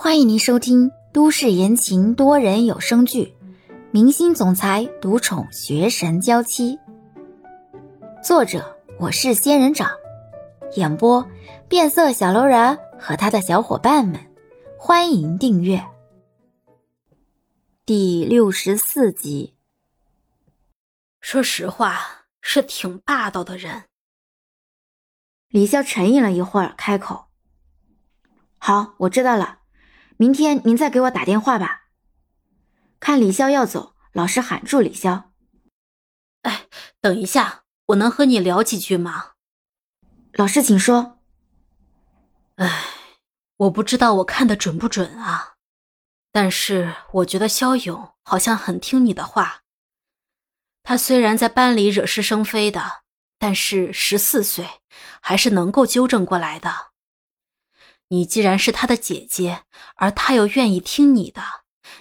[0.00, 3.34] 欢迎您收听都市言情多人有声剧
[3.90, 6.76] 《明星总裁独宠学神娇妻》，
[8.22, 9.90] 作者我是仙人掌，
[10.76, 11.28] 演播
[11.68, 14.20] 变色小楼人和他的小伙伴们。
[14.78, 15.84] 欢迎订阅
[17.84, 19.56] 第六十四集。
[21.20, 21.98] 说实话，
[22.40, 23.82] 是挺霸道的人。
[25.48, 27.24] 李潇沉吟了一会儿，开口
[28.58, 29.56] ：“好，我知道了。”
[30.20, 31.84] 明天您再给我打电话吧。
[32.98, 35.26] 看李潇要走，老师喊住李潇
[36.42, 36.66] ：“哎，
[37.00, 39.34] 等一下，我能和你聊几句吗？”
[40.34, 41.20] 老师，请说。
[42.56, 42.84] 哎，
[43.58, 45.54] 我不知道我看的准不准啊，
[46.32, 49.62] 但是我觉得肖勇好像很听你的话。
[50.82, 53.02] 他虽然在班里惹是生非的，
[53.38, 54.68] 但是十四岁，
[55.20, 56.88] 还是能够纠正过来的。
[58.10, 59.64] 你既然是他的姐姐，
[59.96, 61.42] 而他又愿意听你的，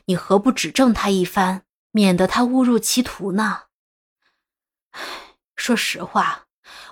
[0.05, 3.63] 你何不指正他一番，免得他误入歧途呢？
[5.58, 6.45] 说实话，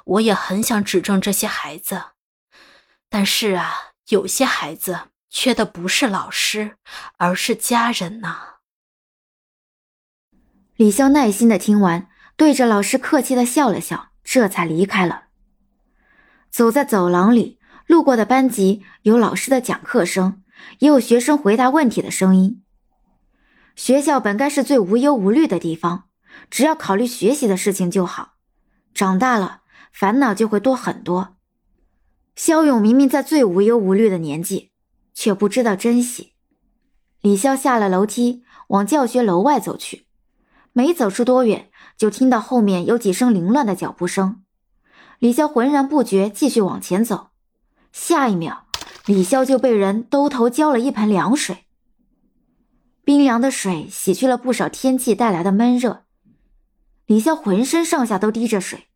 [0.03, 2.03] 我也很想指正这些孩子，
[3.09, 6.77] 但是啊，有些孩子缺的不是老师，
[7.17, 8.55] 而是家人呐。
[10.75, 15.27] 李潇耐心的听完，对着老师客气的笑了笑，这才离开了。
[16.52, 17.61] 走在走廊里。
[17.88, 20.41] 路过的班级有老师的讲课声，
[20.80, 22.61] 也有学生回答问题的声音。
[23.75, 26.05] 学校本该是最无忧无虑的地方，
[26.50, 28.33] 只要考虑学习的事情就好。
[28.94, 29.61] 长大了，
[29.92, 31.36] 烦恼就会多很多。
[32.36, 34.72] 肖勇明明在最无忧无虑的年纪，
[35.14, 36.33] 却不知道珍惜。
[37.22, 40.08] 李潇下了楼梯，往教学楼外走去。
[40.73, 44.44] 没走出多远，就听到后面有几声凌乱的脚步声。
[45.20, 47.30] 李潇浑然不觉，继续往前走。
[47.95, 48.65] 下一秒，
[49.05, 51.63] 李潇就被人兜头浇了一盆凉水。
[53.05, 56.03] 冰凉的水洗去了不少天气带来的闷热。
[57.05, 58.89] 李潇浑身上下都滴着水，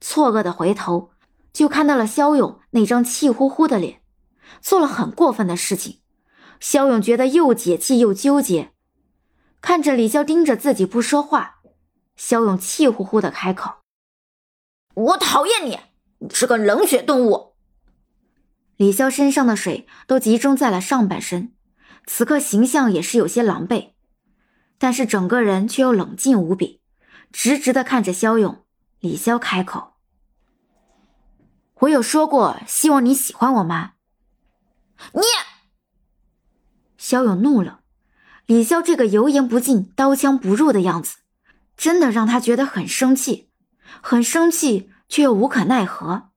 [0.00, 1.12] 错愕的回头，
[1.52, 4.02] 就看到了肖勇那张气呼呼的脸，
[4.60, 6.00] 做了很过分的事情。
[6.58, 8.72] 肖勇觉得又解气又纠结，
[9.60, 11.60] 看着李潇盯着自己不说话，
[12.16, 13.76] 肖勇气呼呼的开口
[14.94, 15.78] ：“我讨厌你，
[16.18, 17.49] 你是个冷血动物。”
[18.80, 21.52] 李潇身上的水都集中在了上半身，
[22.06, 23.90] 此刻形象也是有些狼狈，
[24.78, 26.80] 但是整个人却又冷静无比，
[27.30, 28.64] 直直的看着肖勇。
[29.00, 29.96] 李潇开口
[31.80, 33.92] ：“我有说过希望你喜欢我吗？”
[35.12, 35.20] 你，
[36.96, 37.80] 肖勇怒了。
[38.46, 41.18] 李潇这个油盐不进、刀枪不入的样子，
[41.76, 43.50] 真的让他觉得很生气，
[44.00, 46.29] 很生气却又无可奈何。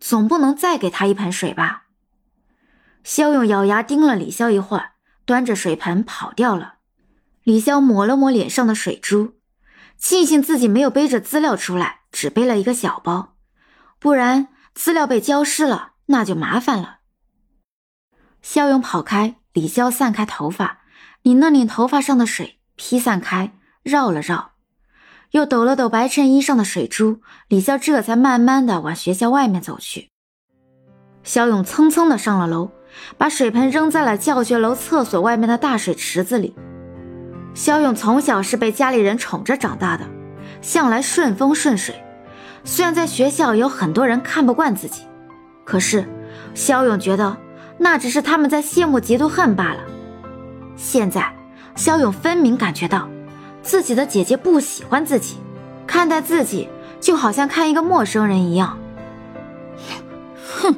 [0.00, 1.84] 总不能再给他一盆水吧？
[3.04, 4.92] 肖勇咬牙盯了李潇一会儿，
[5.24, 6.74] 端着水盆跑掉了。
[7.44, 9.36] 李潇抹了抹脸上的水珠，
[9.96, 13.36] 庆幸自己没有背着资料出来，只背了一个小包，
[14.00, 16.98] 不然资料被浇湿了，那就麻烦了。
[18.42, 20.80] 肖勇跑开，李潇散开头发，
[21.22, 23.52] 拧了拧头发上的水，披散开，
[23.84, 24.55] 绕了绕。
[25.32, 30.10] 又抖了抖白衬衣上的水珠，李笑这才慢慢的往学校外面走去。
[31.22, 32.70] 肖勇蹭蹭的上了楼，
[33.18, 36.54] 把水盆扔在了教学楼厕所外面的大水池子里。
[37.54, 40.04] 肖勇从小是被家里人宠着长大的，
[40.60, 41.94] 向来顺风顺水。
[42.64, 45.02] 虽然在学校有很多人看不惯自己，
[45.64, 46.06] 可是
[46.54, 47.36] 肖勇觉得
[47.78, 49.80] 那只是他们在羡慕嫉妒恨罢了。
[50.76, 51.34] 现在，
[51.74, 53.08] 肖勇分明感觉到。
[53.66, 55.38] 自己的姐姐不喜欢自己，
[55.88, 56.68] 看待自己
[57.00, 58.78] 就好像看一个陌生人一样。
[60.60, 60.72] 哼，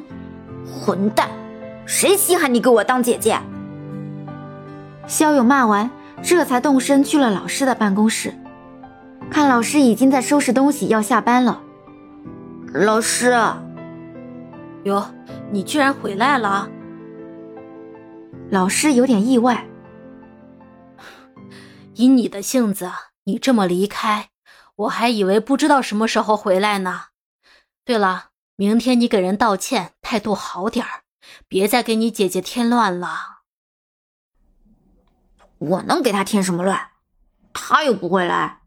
[0.65, 1.29] 混蛋，
[1.85, 3.37] 谁稀罕你给我当姐姐？
[5.05, 5.91] 肖勇骂完，
[6.23, 8.33] 这才动身去了老师的办公室，
[9.29, 11.61] 看老师已经在收拾东西要下班了。
[12.73, 13.37] 老师，
[14.83, 15.05] 哟，
[15.51, 16.67] 你居然回来了！
[18.49, 19.63] 老师有点意外。
[21.99, 22.89] 以你的性子，
[23.25, 24.29] 你这么离开，
[24.75, 27.07] 我还以为不知道什么时候回来呢。
[27.83, 31.03] 对了，明天你给人道歉，态度好点儿，
[31.49, 33.41] 别再给你姐姐添乱了。
[35.57, 36.91] 我能给她添什么乱？
[37.51, 38.61] 她又不会来。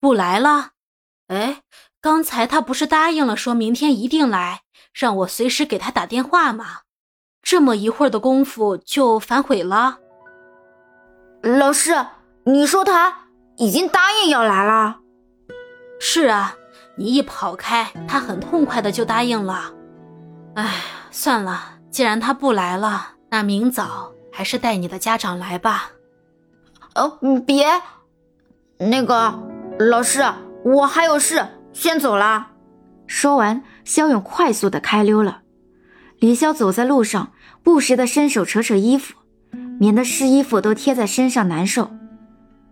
[0.00, 0.72] 不来了？
[1.28, 1.62] 哎，
[2.00, 4.62] 刚才她不是答应了，说明天一定来，
[4.92, 6.80] 让我随时给她打电话吗？
[7.40, 10.00] 这么一会儿的功夫就反悔了？
[11.42, 11.94] 老师，
[12.44, 13.16] 你说他
[13.56, 14.98] 已经答应要来了？
[15.98, 16.54] 是啊，
[16.96, 19.72] 你一跑开，他很痛快的就答应了。
[20.54, 20.74] 哎，
[21.10, 25.92] 算了，既然他不来了，那明早还是带你的家长来吧。
[26.94, 27.66] 哦，别，
[28.78, 29.38] 那个
[29.78, 30.22] 老师，
[30.62, 32.48] 我还有事，先走了。
[33.06, 35.40] 说完，肖勇快速的开溜了。
[36.18, 37.32] 李潇走在路上，
[37.62, 39.14] 不时的伸手扯扯衣服，
[39.80, 41.90] 免得湿衣服都贴在身上难受。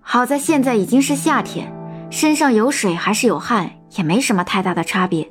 [0.02, 1.72] 好在现在已经是夏天，
[2.10, 5.26] 身上有水还是有汗，也没什么太大的差别，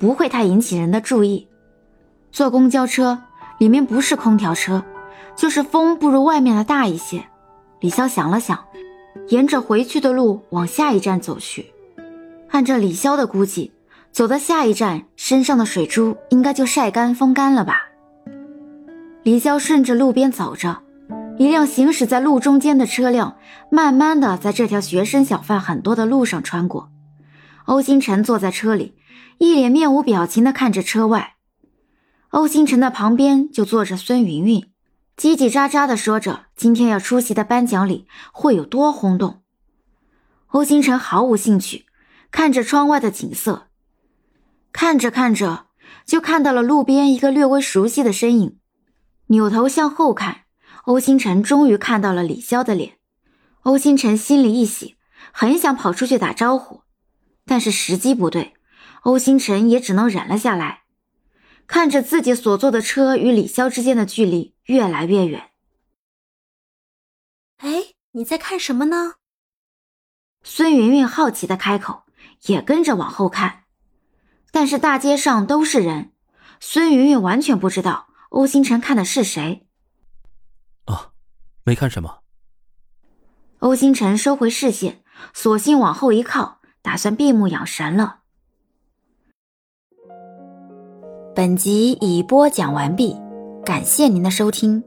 [0.00, 1.46] 不会太引起人的注意。
[2.32, 3.18] 坐公交车，
[3.58, 4.82] 里面不是空调车，
[5.36, 7.22] 就是风不如外面的大一些。
[7.80, 8.64] 李潇想了想，
[9.28, 11.66] 沿着回去的路往下一站走去。
[12.48, 13.70] 按照李潇的估计，
[14.10, 17.82] 走到下一站，身上的水珠应该就晒干、风干了吧。
[19.24, 20.78] 李潇顺着路边走着。
[21.38, 23.38] 一辆行驶在路中间的车辆，
[23.70, 26.90] 慢慢的在这条学生小贩很多的路上穿过。
[27.66, 28.96] 欧星辰坐在车里，
[29.38, 31.36] 一脸面无表情的看着车外。
[32.30, 34.62] 欧星辰的旁边就坐着孙云云，
[35.16, 39.42] 叽叽喳喳的说着今天要出席的颁奖礼会有多轰动。
[40.48, 41.86] 欧星辰毫无兴趣，
[42.32, 43.68] 看着窗外的景色，
[44.72, 45.66] 看着看着
[46.04, 48.58] 就看到了路边一个略微熟悉的身影，
[49.28, 50.47] 扭头向后看。
[50.88, 52.96] 欧星辰终于看到了李潇的脸，
[53.60, 54.96] 欧星辰心里一喜，
[55.32, 56.80] 很想跑出去打招呼，
[57.44, 58.54] 但是时机不对，
[59.02, 60.84] 欧星辰也只能忍了下来，
[61.66, 65.50] 看着自己所坐的车与李潇之间的距离越来越远。
[67.58, 69.16] 哎，你在看什么呢？
[70.42, 72.04] 孙云云好奇的开口，
[72.46, 73.64] 也跟着往后看，
[74.50, 76.12] 但是大街上都是人，
[76.60, 79.67] 孙云云完全不知道欧星辰看的是谁。
[81.68, 82.20] 没看什么。
[83.58, 85.02] 欧星辰收回视线，
[85.34, 88.20] 索性往后一靠，打算闭目养神了。
[91.34, 93.14] 本集已播讲完毕，
[93.66, 94.82] 感谢您的收听。